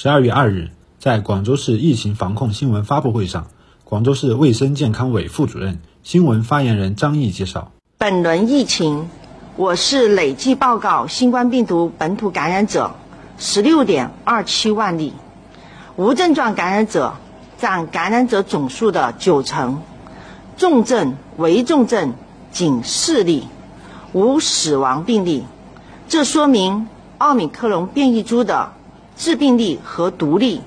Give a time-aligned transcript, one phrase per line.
[0.00, 0.68] 十二月二日，
[1.00, 3.48] 在广州市疫情防控新闻发布会上，
[3.82, 9.08] 广州市卫生健康委副主任、新闻发言人张毅介绍，本轮疫情，
[9.56, 12.92] 我市累计报告新冠病毒本土感染者
[13.38, 15.14] 十六点二七万例，
[15.96, 17.14] 无症状感染者
[17.58, 19.82] 占感染者总数的九成，
[20.56, 22.14] 重症、危重症
[22.52, 23.48] 仅四例，
[24.12, 25.42] 无死亡病例。
[26.06, 26.86] 这说明
[27.18, 28.74] 奥密克戎变异株的
[29.18, 30.60] 致病力和毒力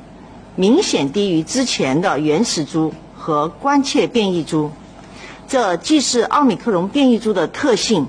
[0.58, 4.72] 明显低于之前的原始株和关切变异株，
[5.48, 8.08] 这既是奥密克戎变异株的特性，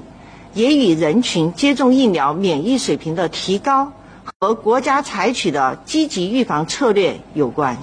[0.52, 3.92] 也与人群接种疫苗免疫水平的提高
[4.40, 7.78] 和国家采取的积极预防策略有关。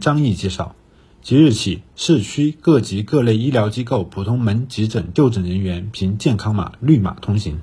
[0.00, 0.74] 张毅介绍，
[1.22, 7.60] 即日起，市区各级各类医疗机构普通门急诊就诊人员凭健康码绿码通行。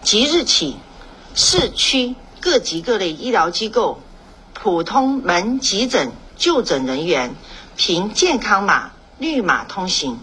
[0.00, 0.76] 即日起，
[1.34, 2.14] 市区。
[2.46, 4.00] 各级各类医疗机构
[4.54, 7.34] 普通门急诊就诊人员
[7.76, 10.18] 凭健康码绿码通行；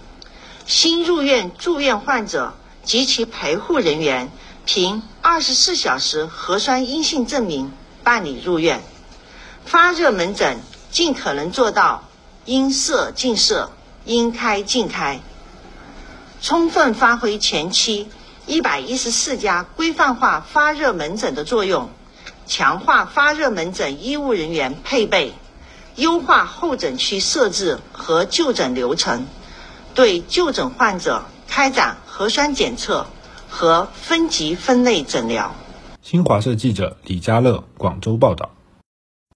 [0.66, 2.53] 新入院住院患者
[2.86, 4.31] 及其陪护人员
[4.66, 7.73] 凭二十四小时核酸阴性证明
[8.06, 8.81] 办理入院。
[9.66, 12.08] 发热门诊尽可能做到
[12.45, 13.69] 应设尽设、
[14.06, 15.19] 应开尽开，
[16.42, 18.08] 充分发挥前期
[18.47, 21.90] 一百一十四家规范化发热门诊的作用。
[22.45, 25.33] 强化发热门诊医务人员配备，
[25.95, 29.25] 优化候诊区设置和就诊流程，
[29.95, 33.08] 对就诊患者开展核酸检测
[33.50, 35.55] 和分级分类诊疗。
[36.02, 38.52] 新华社记者李佳乐广州报道。